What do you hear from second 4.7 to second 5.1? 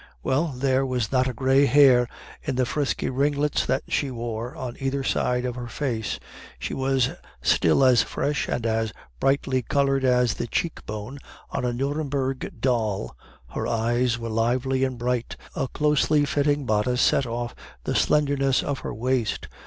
either